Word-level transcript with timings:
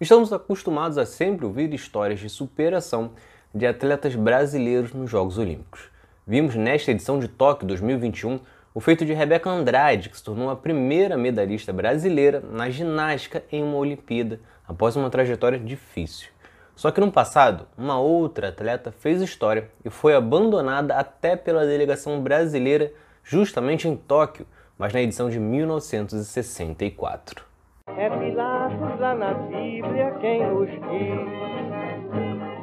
Estamos 0.00 0.32
acostumados 0.32 0.96
a 0.96 1.04
sempre 1.04 1.44
ouvir 1.44 1.74
histórias 1.74 2.20
de 2.20 2.28
superação 2.28 3.10
de 3.52 3.66
atletas 3.66 4.14
brasileiros 4.14 4.92
nos 4.92 5.10
Jogos 5.10 5.38
Olímpicos. 5.38 5.90
Vimos 6.24 6.54
nesta 6.54 6.92
edição 6.92 7.18
de 7.18 7.26
Tóquio 7.26 7.66
2021 7.66 8.38
o 8.72 8.78
feito 8.78 9.04
de 9.04 9.12
Rebeca 9.12 9.50
Andrade, 9.50 10.08
que 10.08 10.16
se 10.16 10.22
tornou 10.22 10.50
a 10.50 10.56
primeira 10.56 11.16
medalhista 11.16 11.72
brasileira 11.72 12.40
na 12.48 12.70
ginástica 12.70 13.42
em 13.50 13.60
uma 13.60 13.76
Olimpíada 13.76 14.38
após 14.68 14.94
uma 14.94 15.10
trajetória 15.10 15.58
difícil. 15.58 16.28
Só 16.76 16.92
que 16.92 17.00
no 17.00 17.10
passado, 17.10 17.66
uma 17.76 17.98
outra 17.98 18.50
atleta 18.50 18.92
fez 18.92 19.20
história 19.20 19.68
e 19.84 19.90
foi 19.90 20.14
abandonada 20.14 20.94
até 20.94 21.34
pela 21.34 21.66
delegação 21.66 22.22
brasileira 22.22 22.92
justamente 23.24 23.88
em 23.88 23.96
Tóquio, 23.96 24.46
mas 24.78 24.92
na 24.92 25.02
edição 25.02 25.28
de 25.28 25.40
1964. 25.40 27.47
É 27.96 28.10
Pilatos 28.10 29.00
lá 29.00 29.14
na 29.14 29.34
Bíblia 29.34 30.14
quem 30.20 30.46
nos 30.46 30.68
diz. 30.70 31.28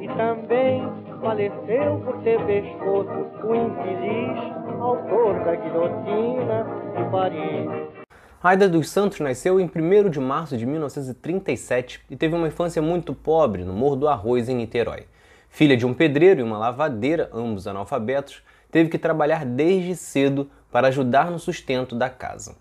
E 0.01 0.07
também 0.15 0.83
faleceu 1.21 1.99
por 2.05 2.21
ter 2.23 2.39
pescoço 2.45 3.27
o 3.43 3.55
infeliz 3.55 4.65
autor 4.79 5.43
da 5.43 5.55
guilhotina 5.55 6.65
de 6.95 7.11
Paris. 7.11 8.05
Aida 8.41 8.69
dos 8.69 8.89
Santos 8.89 9.19
nasceu 9.19 9.59
em 9.59 9.65
1 9.65 10.09
de 10.09 10.19
março 10.19 10.55
de 10.55 10.65
1937 10.65 12.01
e 12.09 12.15
teve 12.15 12.35
uma 12.35 12.47
infância 12.47 12.81
muito 12.81 13.13
pobre 13.13 13.63
no 13.63 13.73
Morro 13.73 13.95
do 13.95 14.07
Arroz, 14.07 14.47
em 14.47 14.55
Niterói. 14.55 15.05
Filha 15.49 15.75
de 15.75 15.85
um 15.85 15.93
pedreiro 15.93 16.41
e 16.41 16.43
uma 16.43 16.57
lavadeira, 16.57 17.29
ambos 17.33 17.65
analfabetos, 17.65 18.43
teve 18.69 18.89
que 18.89 18.99
trabalhar 18.99 19.45
desde 19.45 19.95
cedo 19.95 20.49
para 20.71 20.89
ajudar 20.89 21.31
no 21.31 21.39
sustento 21.39 21.95
da 21.95 22.09
casa. 22.09 22.55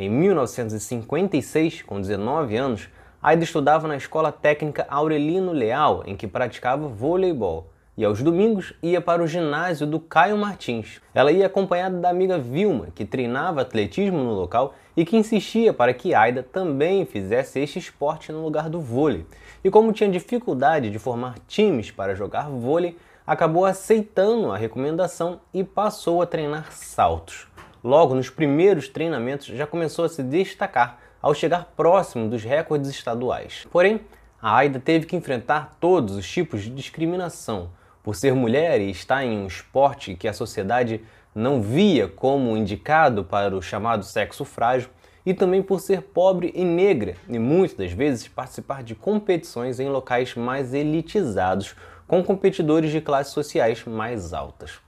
Em 0.00 0.08
1956, 0.08 1.82
com 1.82 2.00
19 2.00 2.56
anos, 2.56 2.88
Aida 3.20 3.42
estudava 3.42 3.88
na 3.88 3.96
Escola 3.96 4.30
Técnica 4.30 4.86
Aurelino 4.88 5.50
Leal, 5.50 6.04
em 6.06 6.14
que 6.14 6.28
praticava 6.28 6.86
voleibol, 6.86 7.66
e 7.96 8.04
aos 8.04 8.22
domingos 8.22 8.72
ia 8.80 9.00
para 9.00 9.20
o 9.20 9.26
ginásio 9.26 9.88
do 9.88 9.98
Caio 9.98 10.38
Martins. 10.38 11.00
Ela 11.12 11.32
ia 11.32 11.46
acompanhada 11.46 11.98
da 11.98 12.10
amiga 12.10 12.38
Vilma, 12.38 12.86
que 12.94 13.04
treinava 13.04 13.62
atletismo 13.62 14.18
no 14.18 14.34
local 14.34 14.72
e 14.96 15.04
que 15.04 15.16
insistia 15.16 15.74
para 15.74 15.92
que 15.92 16.14
Aida 16.14 16.44
também 16.44 17.04
fizesse 17.04 17.58
este 17.58 17.80
esporte 17.80 18.30
no 18.30 18.44
lugar 18.44 18.70
do 18.70 18.80
vôlei. 18.80 19.26
E 19.64 19.68
como 19.68 19.92
tinha 19.92 20.08
dificuldade 20.08 20.90
de 20.90 20.98
formar 21.00 21.40
times 21.48 21.90
para 21.90 22.14
jogar 22.14 22.48
vôlei, 22.48 22.96
acabou 23.26 23.64
aceitando 23.64 24.52
a 24.52 24.56
recomendação 24.56 25.40
e 25.52 25.64
passou 25.64 26.22
a 26.22 26.26
treinar 26.26 26.70
saltos 26.70 27.47
logo 27.82 28.14
nos 28.14 28.30
primeiros 28.30 28.88
treinamentos 28.88 29.46
já 29.46 29.66
começou 29.66 30.04
a 30.04 30.08
se 30.08 30.22
destacar 30.22 30.98
ao 31.20 31.34
chegar 31.34 31.72
próximo 31.76 32.28
dos 32.28 32.44
recordes 32.44 32.90
estaduais. 32.90 33.66
Porém, 33.70 34.00
a 34.40 34.56
Aida 34.56 34.78
teve 34.78 35.06
que 35.06 35.16
enfrentar 35.16 35.76
todos 35.80 36.16
os 36.16 36.28
tipos 36.28 36.62
de 36.62 36.70
discriminação 36.70 37.70
por 38.02 38.14
ser 38.14 38.34
mulher 38.34 38.80
e 38.80 38.90
estar 38.90 39.24
em 39.24 39.38
um 39.38 39.46
esporte 39.46 40.14
que 40.14 40.28
a 40.28 40.32
sociedade 40.32 41.00
não 41.34 41.60
via 41.60 42.08
como 42.08 42.56
indicado 42.56 43.24
para 43.24 43.56
o 43.56 43.62
chamado 43.62 44.04
sexo 44.04 44.44
frágil 44.44 44.88
e 45.26 45.34
também 45.34 45.62
por 45.62 45.80
ser 45.80 46.02
pobre 46.02 46.52
e 46.54 46.64
negra 46.64 47.16
e 47.28 47.38
muitas 47.38 47.76
das 47.76 47.92
vezes 47.92 48.28
participar 48.28 48.82
de 48.82 48.94
competições 48.94 49.78
em 49.78 49.88
locais 49.88 50.34
mais 50.34 50.72
elitizados 50.72 51.74
com 52.06 52.24
competidores 52.24 52.90
de 52.90 53.00
classes 53.00 53.32
sociais 53.32 53.84
mais 53.84 54.32
altas. 54.32 54.78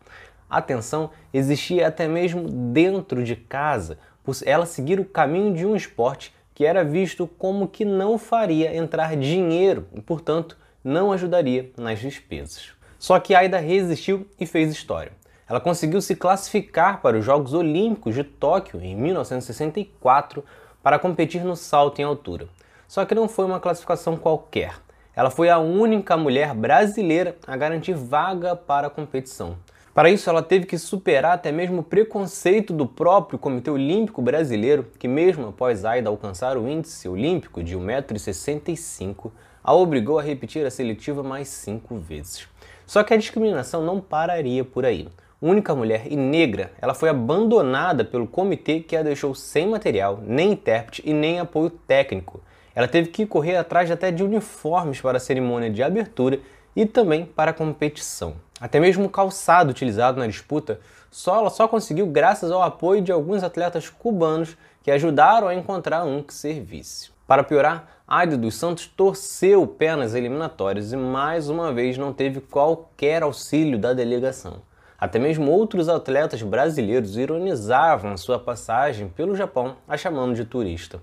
A 0.51 0.61
tensão 0.61 1.11
existia 1.33 1.87
até 1.87 2.09
mesmo 2.09 2.49
dentro 2.49 3.23
de 3.23 3.37
casa, 3.37 3.99
por 4.25 4.35
ela 4.45 4.67
seguir 4.67 4.99
o 4.99 5.05
caminho 5.05 5.55
de 5.55 5.65
um 5.65 5.77
esporte 5.77 6.35
que 6.53 6.67
era 6.67 6.85
visto 6.85 7.27
como 7.39 7.69
que 7.69 7.85
não 7.85 8.19
faria 8.19 8.77
entrar 8.77 9.17
dinheiro 9.17 9.87
e, 9.95 10.01
portanto, 10.01 10.59
não 10.83 11.13
ajudaria 11.13 11.71
nas 11.79 12.01
despesas. 12.01 12.73
Só 12.99 13.19
que 13.21 13.35
Aida 13.35 13.59
resistiu 13.59 14.27
e 14.39 14.45
fez 14.45 14.71
história. 14.73 15.13
Ela 15.49 15.61
conseguiu 15.61 16.03
se 16.03 16.15
classificar 16.15 17.01
para 17.01 17.17
os 17.17 17.25
Jogos 17.25 17.55
Olímpicos 17.55 18.15
de 18.15 18.25
Tóquio 18.25 18.81
em 18.83 18.95
1964 18.95 20.45
para 20.83 20.99
competir 20.99 21.45
no 21.45 21.57
salto 21.57 22.01
em 22.01 22.05
altura. 22.05 22.49
Só 22.87 23.05
que 23.05 23.15
não 23.15 23.29
foi 23.29 23.45
uma 23.45 23.61
classificação 23.61 24.17
qualquer. 24.17 24.75
Ela 25.15 25.31
foi 25.31 25.49
a 25.49 25.59
única 25.59 26.17
mulher 26.17 26.55
brasileira 26.55 27.37
a 27.47 27.57
garantir 27.57 27.95
vaga 27.95 28.55
para 28.55 28.89
a 28.89 28.91
competição. 28.91 29.57
Para 29.93 30.09
isso, 30.09 30.31
ela 30.31 30.43
teve 30.43 30.67
que 30.67 30.79
superar 30.79 31.33
até 31.33 31.51
mesmo 31.51 31.81
o 31.81 31.83
preconceito 31.83 32.73
do 32.73 32.87
próprio 32.87 33.41
Comitê 33.41 33.73
Olímpico 33.73 34.23
Brasileiro, 34.23 34.87
que, 34.97 35.09
mesmo 35.09 35.49
após 35.49 35.85
Aida 35.85 36.09
alcançar 36.09 36.57
o 36.57 36.69
índice 36.69 37.09
olímpico 37.09 37.61
de 37.61 37.77
1,65m, 37.77 39.33
a 39.65 39.75
obrigou 39.75 40.19
a 40.19 40.23
repetir 40.23 40.65
a 40.65 40.71
seletiva 40.71 41.25
mais 41.25 41.49
cinco 41.49 41.97
vezes. 41.97 42.47
Só 42.87 43.03
que 43.03 43.13
a 43.13 43.17
discriminação 43.17 43.85
não 43.85 44.01
pararia 44.01 44.65
por 44.65 44.87
aí. 44.87 45.09
Única 45.43 45.75
mulher 45.75 46.07
e 46.07 46.17
negra, 46.17 46.71
ela 46.81 46.95
foi 46.95 47.09
abandonada 47.09 48.05
pelo 48.05 48.29
comitê 48.29 48.81
que 48.81 48.95
a 48.95 49.03
deixou 49.03 49.35
sem 49.35 49.69
material, 49.69 50.21
nem 50.25 50.53
intérprete 50.53 51.03
e 51.05 51.13
nem 51.13 51.41
apoio 51.41 51.71
técnico. 51.71 52.41
Ela 52.75 52.87
teve 52.87 53.09
que 53.09 53.27
correr 53.27 53.57
atrás 53.57 53.91
até 53.91 54.13
de 54.13 54.23
uniformes 54.23 55.01
para 55.01 55.17
a 55.17 55.21
cerimônia 55.21 55.69
de 55.69 55.83
abertura 55.83 56.39
e 56.77 56.87
também 56.87 57.25
para 57.25 57.51
a 57.51 57.55
competição. 57.55 58.37
Até 58.61 58.79
mesmo 58.79 59.07
o 59.07 59.11
calçado 59.11 59.71
utilizado 59.71 60.21
na 60.21 60.27
disputa 60.27 60.81
só, 61.11 61.39
ela 61.39 61.51
só 61.51 61.67
conseguiu 61.67 62.07
graças 62.07 62.51
ao 62.51 62.63
apoio 62.63 63.01
de 63.01 63.11
alguns 63.11 63.43
atletas 63.43 63.89
cubanos 63.89 64.57
que 64.83 64.91
ajudaram 64.91 65.49
a 65.49 65.55
encontrar 65.55 66.05
um 66.05 66.23
que 66.23 66.35
servisse. 66.35 67.11
Para 67.27 67.43
piorar, 67.43 68.03
Aida 68.07 68.37
dos 68.37 68.57
Santos 68.57 68.87
torceu 68.87 69.63
o 69.63 69.67
pé 69.67 69.95
nas 69.95 70.15
eliminatórias 70.15 70.93
e 70.93 70.97
mais 70.97 71.49
uma 71.49 71.73
vez 71.73 71.97
não 71.97 72.13
teve 72.13 72.41
qualquer 72.41 73.23
auxílio 73.23 73.79
da 73.79 73.93
delegação. 73.93 74.63
Até 74.99 75.19
mesmo 75.19 75.51
outros 75.51 75.89
atletas 75.89 76.43
brasileiros 76.43 77.17
ironizavam 77.17 78.17
sua 78.17 78.39
passagem 78.39 79.09
pelo 79.09 79.35
Japão, 79.35 79.77
a 79.89 79.97
chamando 79.97 80.35
de 80.35 80.45
turista. 80.45 81.01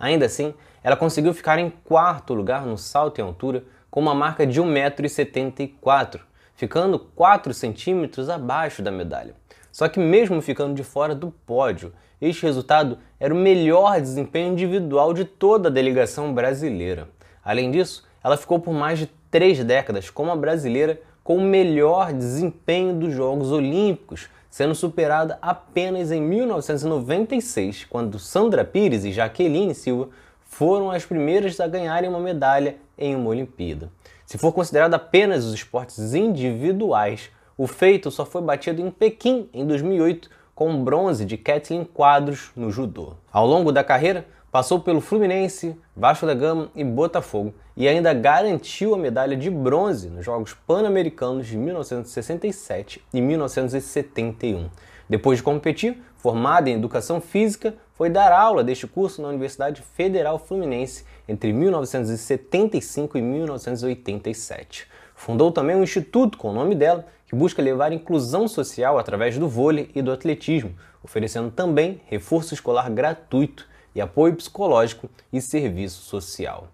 Ainda 0.00 0.26
assim, 0.26 0.52
ela 0.82 0.96
conseguiu 0.96 1.32
ficar 1.32 1.58
em 1.58 1.70
quarto 1.70 2.34
lugar 2.34 2.66
no 2.66 2.76
salto 2.76 3.20
em 3.20 3.22
altura 3.22 3.62
com 3.90 4.00
uma 4.00 4.14
marca 4.14 4.46
de 4.46 4.60
1,74m, 4.60 6.20
ficando 6.56 6.98
4 6.98 7.54
centímetros 7.54 8.28
abaixo 8.28 8.82
da 8.82 8.90
medalha. 8.90 9.34
Só 9.70 9.88
que, 9.88 10.00
mesmo 10.00 10.40
ficando 10.40 10.74
de 10.74 10.82
fora 10.82 11.14
do 11.14 11.30
pódio, 11.30 11.92
este 12.20 12.44
resultado 12.44 12.98
era 13.20 13.34
o 13.34 13.36
melhor 13.36 14.00
desempenho 14.00 14.52
individual 14.52 15.12
de 15.12 15.24
toda 15.24 15.68
a 15.68 15.72
delegação 15.72 16.32
brasileira. 16.32 17.08
Além 17.44 17.70
disso, 17.70 18.04
ela 18.24 18.38
ficou 18.38 18.58
por 18.58 18.72
mais 18.72 18.98
de 18.98 19.06
três 19.30 19.62
décadas 19.62 20.08
como 20.08 20.32
a 20.32 20.36
brasileira 20.36 21.00
com 21.22 21.36
o 21.36 21.42
melhor 21.42 22.12
desempenho 22.12 22.94
dos 22.94 23.12
Jogos 23.12 23.52
Olímpicos, 23.52 24.28
sendo 24.48 24.74
superada 24.74 25.38
apenas 25.42 26.10
em 26.10 26.22
1996, 26.22 27.84
quando 27.84 28.18
Sandra 28.18 28.64
Pires 28.64 29.04
e 29.04 29.12
Jaqueline 29.12 29.74
Silva 29.74 30.08
foram 30.44 30.90
as 30.90 31.04
primeiras 31.04 31.60
a 31.60 31.66
ganharem 31.66 32.08
uma 32.08 32.20
medalha 32.20 32.76
em 32.96 33.14
uma 33.14 33.28
Olimpíada. 33.28 33.90
Se 34.26 34.36
for 34.36 34.52
considerado 34.52 34.92
apenas 34.94 35.44
os 35.44 35.54
esportes 35.54 36.12
individuais, 36.12 37.30
o 37.56 37.68
feito 37.68 38.10
só 38.10 38.26
foi 38.26 38.42
batido 38.42 38.82
em 38.82 38.90
Pequim 38.90 39.48
em 39.54 39.64
2008 39.64 40.28
com 40.52 40.82
bronze 40.82 41.24
de 41.24 41.36
Kathleen 41.36 41.84
Quadros 41.84 42.50
no 42.56 42.68
judô. 42.68 43.12
Ao 43.32 43.46
longo 43.46 43.70
da 43.70 43.84
carreira, 43.84 44.26
passou 44.50 44.80
pelo 44.80 45.00
Fluminense, 45.00 45.78
Vasco 45.96 46.26
da 46.26 46.34
Gama 46.34 46.72
e 46.74 46.82
Botafogo 46.82 47.54
e 47.76 47.86
ainda 47.86 48.12
garantiu 48.12 48.96
a 48.96 48.98
medalha 48.98 49.36
de 49.36 49.48
bronze 49.48 50.08
nos 50.08 50.24
Jogos 50.24 50.54
Pan-Americanos 50.66 51.46
de 51.46 51.56
1967 51.56 53.00
e 53.14 53.20
1971. 53.20 54.68
Depois 55.08 55.38
de 55.38 55.44
competir, 55.44 56.02
formada 56.16 56.68
em 56.68 56.74
Educação 56.74 57.20
Física, 57.20 57.74
foi 57.94 58.10
dar 58.10 58.32
aula 58.32 58.64
deste 58.64 58.86
curso 58.86 59.22
na 59.22 59.28
Universidade 59.28 59.80
Federal 59.80 60.38
Fluminense 60.38 61.04
entre 61.28 61.52
1975 61.52 63.16
e 63.16 63.22
1987. 63.22 64.86
Fundou 65.14 65.50
também 65.50 65.76
um 65.76 65.82
instituto 65.82 66.36
com 66.36 66.50
o 66.50 66.52
nome 66.52 66.74
dela, 66.74 67.06
que 67.26 67.34
busca 67.34 67.62
levar 67.62 67.92
inclusão 67.92 68.46
social 68.46 68.98
através 68.98 69.38
do 69.38 69.48
vôlei 69.48 69.90
e 69.94 70.02
do 70.02 70.12
atletismo, 70.12 70.74
oferecendo 71.02 71.50
também 71.50 72.00
reforço 72.06 72.52
escolar 72.52 72.90
gratuito 72.90 73.66
e 73.94 74.00
apoio 74.00 74.34
psicológico 74.34 75.08
e 75.32 75.40
serviço 75.40 76.02
social. 76.02 76.68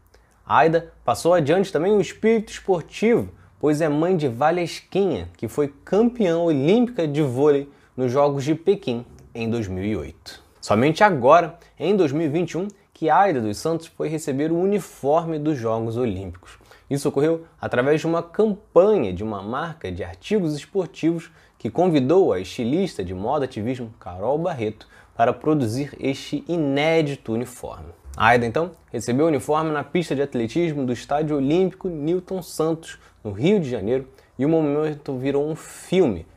Aida 0.44 0.92
passou 1.04 1.34
adiante 1.34 1.72
também 1.72 1.92
o 1.92 2.00
espírito 2.00 2.52
esportivo, 2.52 3.28
pois 3.60 3.80
é 3.80 3.88
mãe 3.88 4.16
de 4.16 4.26
Valesquinha, 4.26 5.28
que 5.36 5.46
foi 5.46 5.72
campeã 5.84 6.38
olímpica 6.38 7.06
de 7.06 7.22
vôlei 7.22 7.70
nos 7.96 8.10
Jogos 8.10 8.44
de 8.44 8.54
Pequim 8.54 9.04
em 9.34 9.50
2008. 9.50 10.42
Somente 10.60 11.04
agora, 11.04 11.58
em 11.78 11.94
2021, 11.96 12.68
que 12.94 13.10
Aida 13.10 13.40
dos 13.40 13.58
Santos 13.58 13.86
foi 13.86 14.08
receber 14.08 14.50
o 14.52 14.58
uniforme 14.58 15.38
dos 15.38 15.58
Jogos 15.58 15.96
Olímpicos. 15.96 16.58
Isso 16.88 17.08
ocorreu 17.08 17.44
através 17.60 18.00
de 18.00 18.06
uma 18.06 18.22
campanha 18.22 19.12
de 19.12 19.22
uma 19.22 19.42
marca 19.42 19.90
de 19.90 20.04
artigos 20.04 20.54
esportivos 20.54 21.30
que 21.58 21.70
convidou 21.70 22.32
a 22.32 22.40
estilista 22.40 23.04
de 23.04 23.14
moda 23.14 23.44
ativismo 23.44 23.92
Carol 23.98 24.38
Barreto 24.38 24.86
para 25.16 25.32
produzir 25.32 25.96
este 26.00 26.44
inédito 26.48 27.32
uniforme. 27.32 27.92
A 28.16 28.28
Aida, 28.28 28.46
então, 28.46 28.72
recebeu 28.90 29.26
o 29.26 29.28
uniforme 29.28 29.70
na 29.70 29.82
pista 29.82 30.14
de 30.14 30.22
atletismo 30.22 30.84
do 30.84 30.92
Estádio 30.92 31.36
Olímpico 31.36 31.88
Newton 31.88 32.42
Santos, 32.42 32.98
no 33.24 33.32
Rio 33.32 33.58
de 33.58 33.70
Janeiro, 33.70 34.06
e 34.38 34.44
o 34.44 34.48
momento 34.48 35.16
virou 35.16 35.48
um 35.48 35.56
filme 35.56 36.26